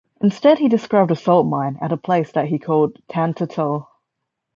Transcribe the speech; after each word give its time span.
Instead 0.19 0.57
he 0.57 0.67
described 0.67 1.11
a 1.11 1.15
salt 1.15 1.45
mine 1.45 1.77
at 1.79 1.91
a 1.91 1.95
place 1.95 2.31
that 2.31 2.47
he 2.47 2.57
called 2.57 2.97
'Tatantal'. 3.07 3.87